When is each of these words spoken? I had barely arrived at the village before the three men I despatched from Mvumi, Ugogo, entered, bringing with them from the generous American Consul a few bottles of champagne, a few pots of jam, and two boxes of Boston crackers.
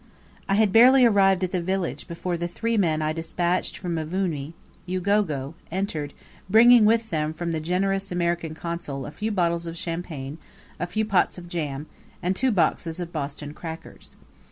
I 0.49 0.55
had 0.55 0.73
barely 0.73 1.05
arrived 1.05 1.43
at 1.43 1.51
the 1.51 1.61
village 1.61 2.07
before 2.07 2.35
the 2.35 2.47
three 2.47 2.75
men 2.75 3.03
I 3.03 3.13
despatched 3.13 3.77
from 3.77 3.93
Mvumi, 3.93 4.53
Ugogo, 4.87 5.53
entered, 5.71 6.15
bringing 6.49 6.85
with 6.85 7.11
them 7.11 7.35
from 7.35 7.51
the 7.51 7.59
generous 7.59 8.11
American 8.11 8.55
Consul 8.55 9.05
a 9.05 9.11
few 9.11 9.31
bottles 9.31 9.67
of 9.67 9.77
champagne, 9.77 10.39
a 10.79 10.87
few 10.87 11.05
pots 11.05 11.37
of 11.37 11.47
jam, 11.47 11.85
and 12.19 12.35
two 12.35 12.49
boxes 12.51 12.99
of 12.99 13.13
Boston 13.13 13.53
crackers. 13.53 14.15